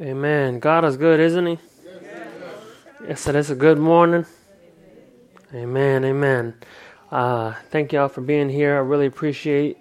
[0.00, 0.60] Amen.
[0.60, 1.58] God is good, isn't He?
[3.06, 4.24] Yes, it is a good morning.
[5.52, 6.06] Amen.
[6.06, 6.54] Amen.
[7.10, 8.76] Uh, thank y'all for being here.
[8.76, 9.76] I really appreciate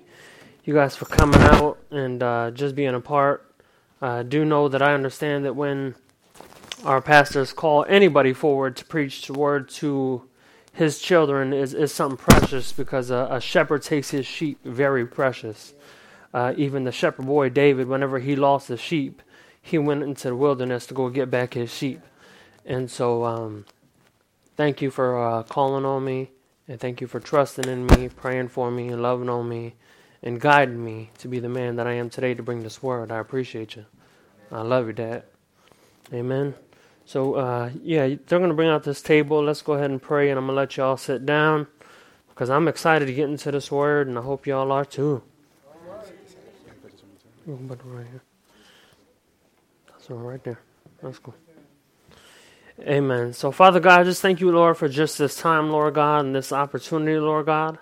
[0.66, 3.50] you guys for coming out and uh, just being a part.
[4.02, 5.96] I do know that I understand that when
[6.84, 10.28] our pastors call anybody forward to preach the word to
[10.74, 15.74] his children is, is something precious because a, a shepherd takes his sheep very precious.
[16.34, 19.22] Uh, even the shepherd boy David, whenever he lost the sheep,
[19.62, 22.02] he went into the wilderness to go get back his sheep.
[22.66, 23.66] And so, um,
[24.56, 26.32] thank you for uh, calling on me,
[26.68, 29.76] and thank you for trusting in me, praying for me, and loving on me,
[30.22, 33.12] and guiding me to be the man that I am today to bring this word.
[33.12, 33.86] I appreciate you.
[34.52, 35.24] I love you, Dad.
[36.14, 36.56] Amen.
[37.06, 39.44] So, uh, yeah, they're going to bring out this table.
[39.44, 41.68] Let's go ahead and pray, and I'm going to let y'all sit down
[42.30, 45.24] because I'm excited to get into this word, and I hope y'all are too.
[47.46, 48.22] Right
[50.18, 50.60] right there.
[51.02, 51.36] That's cool.
[52.82, 53.34] Amen.
[53.34, 56.36] So, Father God, I just thank you, Lord, for just this time, Lord God, and
[56.36, 57.78] this opportunity, Lord God.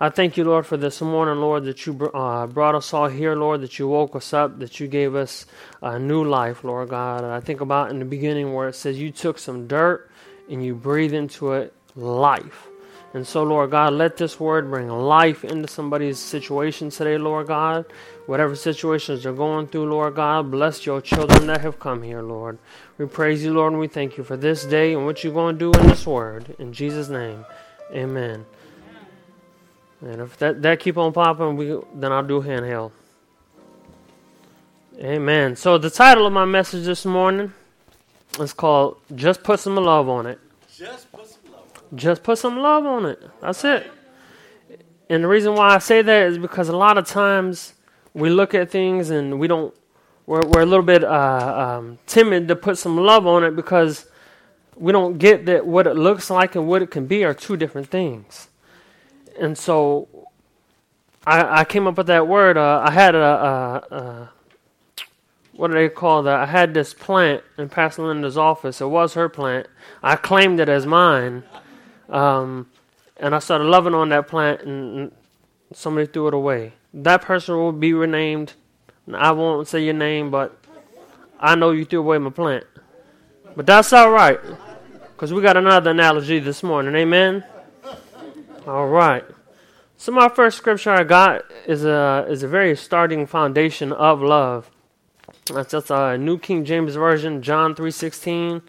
[0.00, 3.36] I thank you, Lord, for this morning, Lord, that you uh, brought us all here,
[3.36, 5.46] Lord, that you woke us up, that you gave us
[5.80, 7.24] a new life, Lord God.
[7.24, 10.10] And I think about in the beginning where it says you took some dirt
[10.50, 12.68] and you breathed into it life.
[13.14, 17.86] And so, Lord God, let this word bring life into somebody's situation today, Lord God.
[18.26, 22.58] Whatever situations they're going through, Lord God, bless your children that have come here, Lord.
[22.98, 25.56] We praise you, Lord, and we thank you for this day and what you're going
[25.56, 26.56] to do in this word.
[26.58, 27.46] In Jesus' name,
[27.92, 28.46] amen.
[30.00, 32.90] And if that, that keep on popping, we then I'll do handheld.
[34.98, 35.54] Amen.
[35.54, 37.52] So the title of my message this morning
[38.40, 40.40] is called "Just Put Some Love on It."
[40.76, 41.06] Just
[41.94, 43.22] just put some love on it.
[43.40, 43.90] That's it.
[45.08, 47.74] And the reason why I say that is because a lot of times
[48.14, 49.74] we look at things and we don't,
[50.26, 54.06] we're, we're a little bit uh, um, timid to put some love on it because
[54.76, 57.56] we don't get that what it looks like and what it can be are two
[57.56, 58.48] different things.
[59.38, 60.08] And so
[61.26, 62.56] I, I came up with that word.
[62.56, 64.30] Uh, I had a, a, a,
[65.52, 66.40] what do they call that?
[66.40, 68.80] I had this plant in Pastor Linda's office.
[68.80, 69.66] It was her plant.
[70.02, 71.44] I claimed it as mine.
[72.08, 72.68] Um,
[73.16, 75.12] and I started loving on that plant, and
[75.72, 76.72] somebody threw it away.
[76.92, 78.54] That person will be renamed.
[79.12, 80.56] I won't say your name, but
[81.38, 82.64] I know you threw away my plant.
[83.56, 84.40] But that's all right,
[85.12, 86.94] because we got another analogy this morning.
[86.94, 87.44] Amen.
[88.66, 89.24] All right.
[89.96, 94.70] So my first scripture I got is a is a very starting foundation of love.
[95.52, 98.62] That's just a New King James Version, John three sixteen.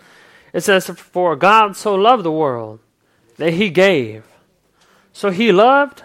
[0.53, 2.79] It says, "For God so loved the world."
[3.37, 4.23] That he gave.
[5.13, 6.03] So he loved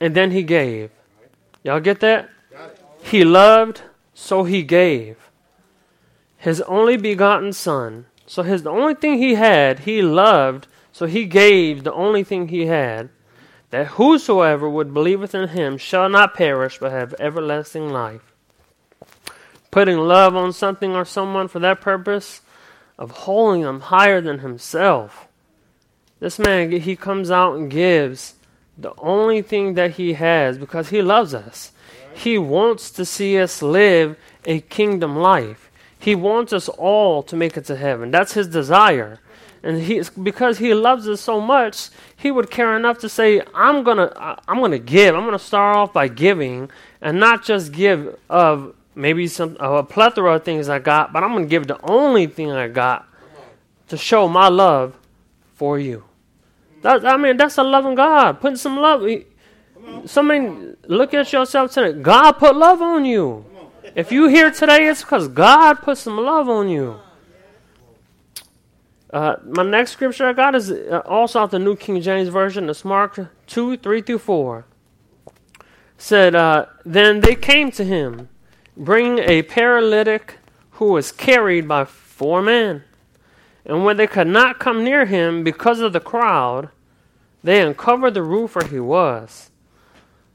[0.00, 0.90] and then he gave.
[1.62, 2.30] Y'all get that?
[3.02, 3.82] He loved,
[4.14, 5.16] so he gave.
[6.36, 8.06] His only begotten son.
[8.26, 12.48] So his the only thing he had, he loved, so he gave the only thing
[12.48, 13.10] he had,
[13.70, 18.32] that whosoever would believeth in him shall not perish but have everlasting life.
[19.70, 22.40] Putting love on something or someone for that purpose
[22.98, 25.28] of holding them higher than himself
[26.26, 28.34] this man, he comes out and gives
[28.76, 31.70] the only thing that he has because he loves us.
[32.12, 35.70] He wants to see us live a kingdom life.
[35.96, 38.10] He wants us all to make it to heaven.
[38.10, 39.20] That's his desire.
[39.62, 43.84] And he, because he loves us so much, he would care enough to say, "I'm
[43.84, 44.10] gonna,
[44.48, 45.14] I'm gonna give.
[45.14, 46.70] I'm gonna start off by giving,
[47.00, 51.22] and not just give of maybe some of a plethora of things I got, but
[51.22, 53.06] I'm gonna give the only thing I got
[53.86, 54.98] to show my love
[55.54, 56.02] for you.
[56.82, 58.40] That, I mean, that's a loving God.
[58.40, 59.08] Putting some love.
[60.04, 61.98] Somebody look at yourself today.
[62.00, 63.44] God put love on you.
[63.94, 67.00] If you here today, it's because God put some love on you.
[69.10, 72.68] Uh, my next scripture I got is uh, also out the New King James Version.
[72.68, 74.66] It's Mark 2 3 through 4.
[75.96, 78.28] Said, uh, Then they came to him,
[78.76, 80.38] bringing a paralytic
[80.72, 82.84] who was carried by four men.
[83.66, 86.70] And when they could not come near him because of the crowd,
[87.42, 89.50] they uncovered the roof where he was.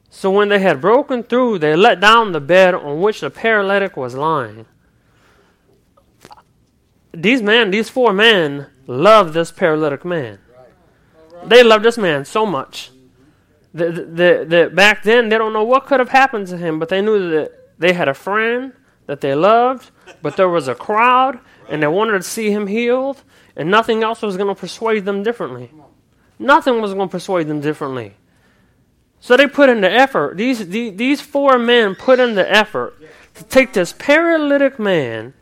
[0.10, 3.96] So when they had broken through, they let down the bed on which the paralytic
[3.96, 4.66] was lying.
[7.14, 10.40] These men, these four men, loved this paralytic man.
[11.46, 12.92] They loved this man so much.
[13.74, 16.90] That, that, that back then, they don't know what could have happened to him, but
[16.90, 18.74] they knew that they had a friend
[19.08, 19.92] that they loved,
[20.22, 21.40] but there was a crowd,
[21.72, 23.24] and they wanted to see him healed,
[23.56, 25.72] and nothing else was going to persuade them differently.
[26.38, 28.16] Nothing was going to persuade them differently.
[29.22, 30.36] So they put in the effort.
[30.36, 32.96] These, these, these four men put in the effort
[33.36, 35.34] to take this paralytic man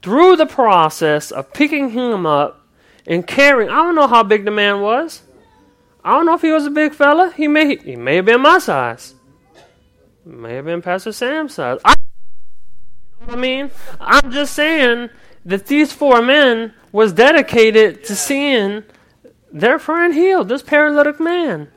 [0.00, 2.66] through the process of picking him up
[3.06, 3.68] and carrying.
[3.68, 5.22] I don't know how big the man was.
[6.02, 7.32] I don't know if he was a big fella.
[7.36, 9.14] He may he may have been my size.
[10.24, 11.80] May have been Pastor Sam's size.
[11.84, 13.70] I, you know what I mean?
[14.00, 15.10] I'm just saying
[15.44, 18.84] that these four men was dedicated to seeing
[19.52, 21.68] their friend healed, this paralytic man.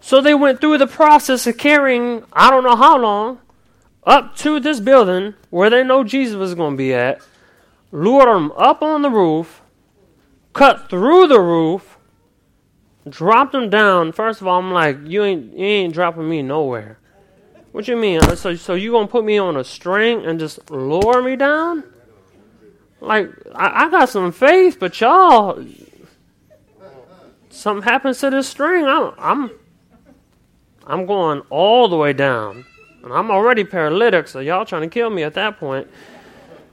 [0.00, 3.38] So they went through the process of carrying, I don't know how long,
[4.04, 7.20] up to this building where they know Jesus was going to be at,
[7.90, 9.62] lured him up on the roof,
[10.52, 11.96] cut through the roof,
[13.08, 14.12] dropped him down.
[14.12, 16.98] First of all, I'm like, you ain't you ain't dropping me nowhere.
[17.72, 18.20] What you mean?
[18.36, 21.84] So so you gonna put me on a string and just lower me down?
[23.00, 25.64] Like I, I got some faith, but y'all,
[27.50, 28.84] something happens to this string.
[28.86, 29.50] I'm I'm
[30.86, 32.64] I'm going all the way down,
[33.02, 34.28] and I'm already paralytic.
[34.28, 35.88] So y'all trying to kill me at that point.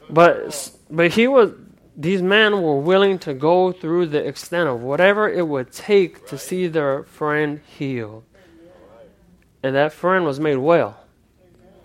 [0.10, 1.52] But but he was
[1.96, 6.38] these men were willing to go through the extent of whatever it would take to
[6.38, 8.24] see their friend healed.
[9.64, 11.00] And that friend was made well.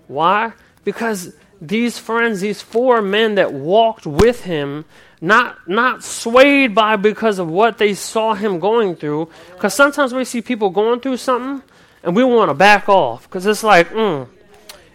[0.07, 0.53] Why?
[0.85, 4.85] Because these friends, these four men that walked with him,
[5.21, 9.31] not not swayed by because of what they saw him going through.
[9.55, 11.63] Because sometimes we see people going through something
[12.03, 14.29] and we want to back off because it's like, mm,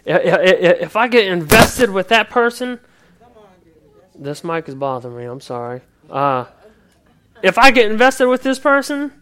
[0.04, 2.80] if, I get invested with that person,
[4.14, 5.24] this mic is bothering me.
[5.24, 5.80] I'm sorry.
[6.08, 6.46] Uh,
[7.42, 9.12] if I get invested with this person,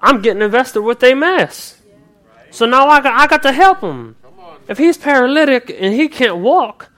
[0.00, 1.80] I'm getting invested with their mess.
[2.50, 4.16] So now I got, I got to help him.
[4.68, 6.90] If he's paralytic and he can't walk,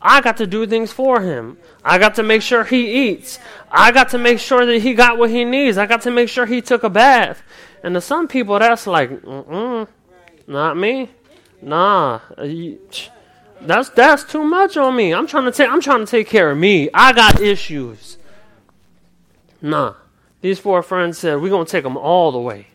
[0.00, 1.58] I got to do things for him.
[1.84, 3.38] I got to make sure he eats.
[3.70, 5.76] I got to make sure that he got what he needs.
[5.76, 7.42] I got to make sure he took a bath.
[7.82, 9.88] And to some people, that's like, mm
[10.48, 11.10] not me.
[11.60, 12.20] Nah.
[13.60, 15.12] That's that's too much on me.
[15.12, 16.88] I'm trying to take I'm trying to take care of me.
[16.94, 18.18] I got issues.
[19.60, 19.94] Nah.
[20.40, 22.68] These four friends said we're gonna take them all the way,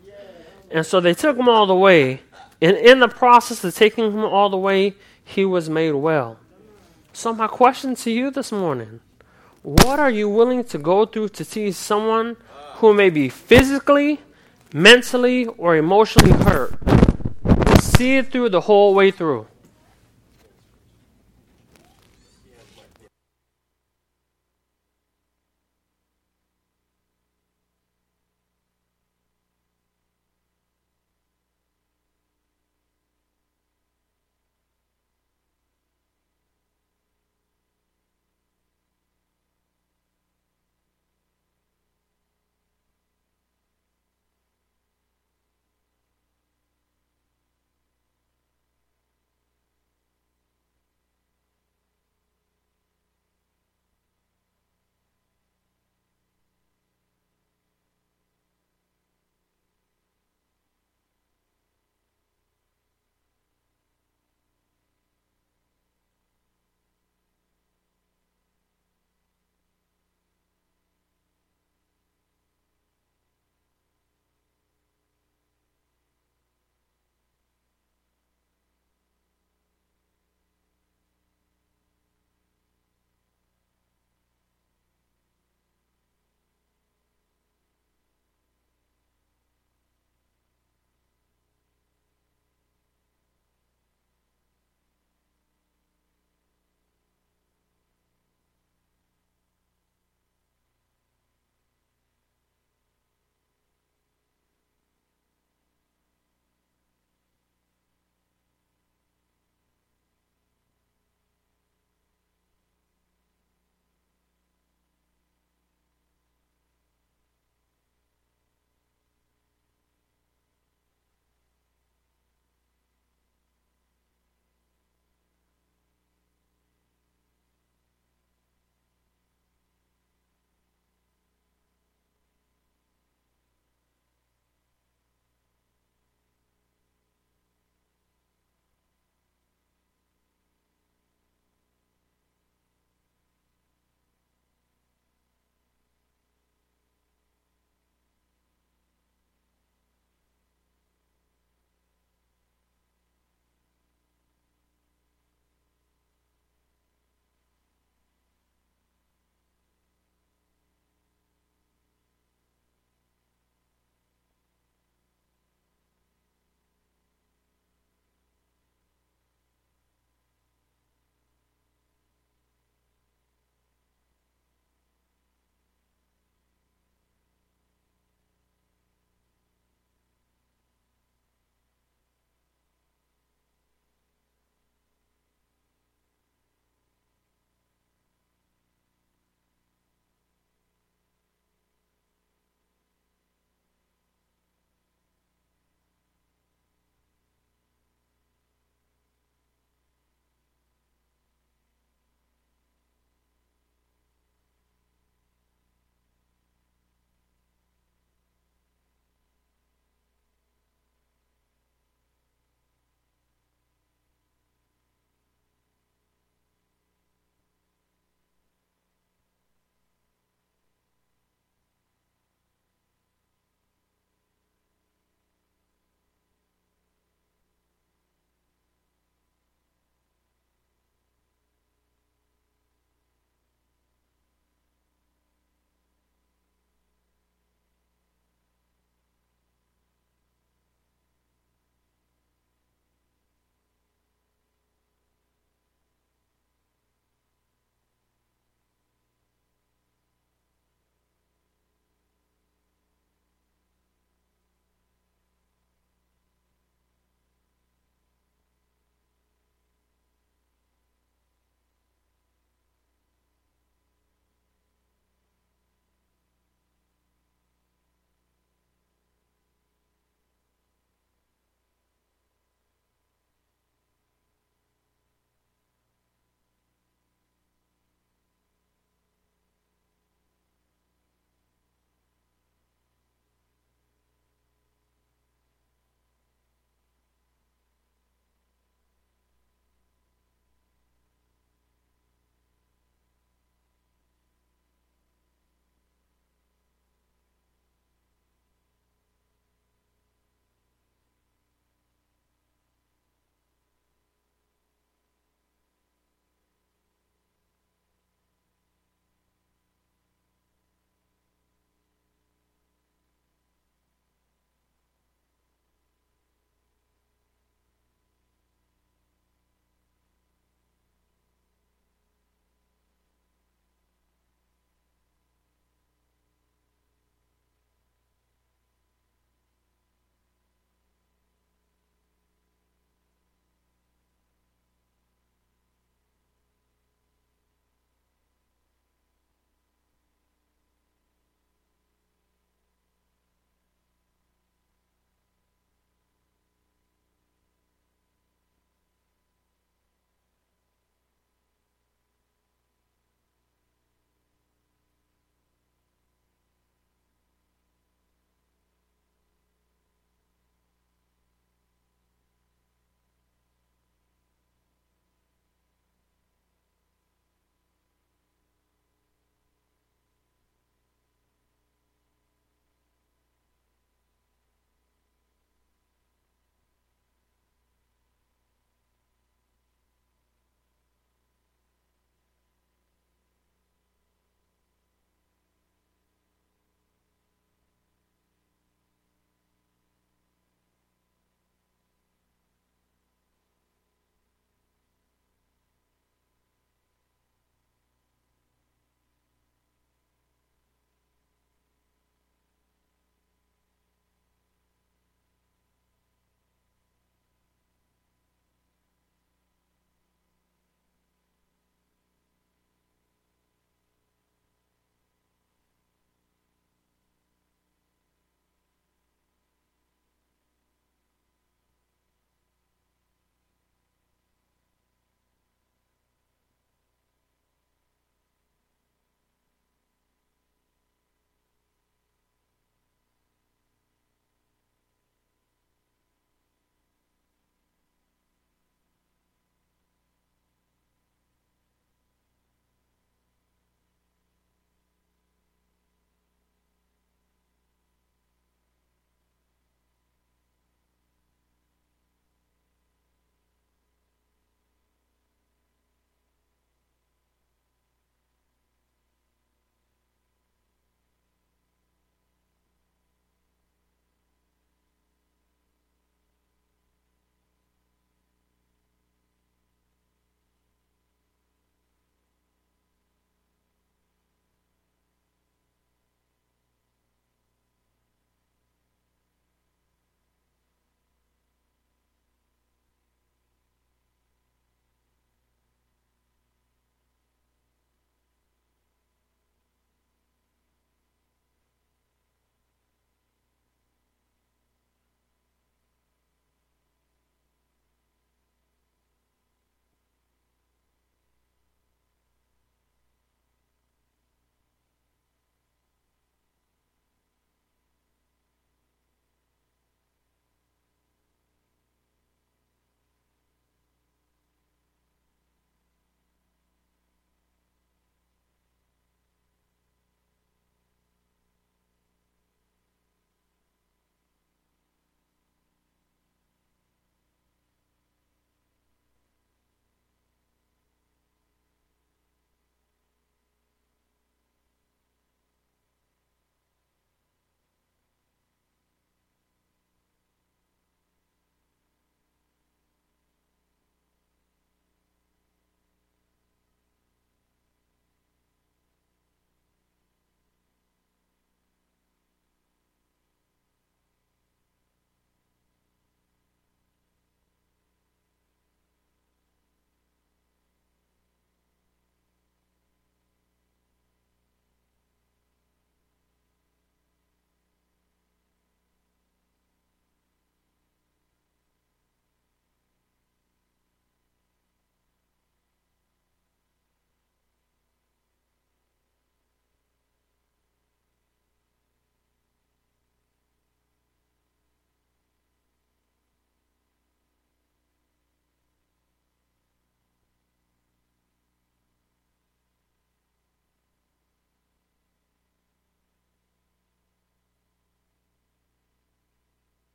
[0.69, 2.21] and so they took them all the way.
[2.63, 6.39] And in the process of taking him all the way, he was made well.
[7.11, 9.01] So my question to you this morning:
[9.63, 12.37] What are you willing to go through to see someone
[12.75, 14.21] who may be physically,
[14.73, 16.73] mentally, or emotionally hurt?
[17.81, 19.45] See it through the whole way through.